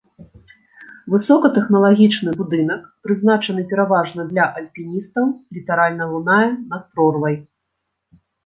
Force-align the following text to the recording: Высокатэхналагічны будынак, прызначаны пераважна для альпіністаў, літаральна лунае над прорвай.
Высокатэхналагічны 1.13 2.31
будынак, 2.39 2.81
прызначаны 3.07 3.61
пераважна 3.73 4.21
для 4.33 4.45
альпіністаў, 4.63 5.25
літаральна 5.59 6.05
лунае 6.15 6.47
над 6.71 6.83
прорвай. 6.95 7.35